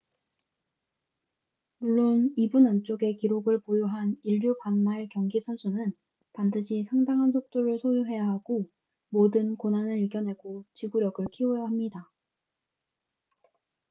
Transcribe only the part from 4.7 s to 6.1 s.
마일 경기 선수는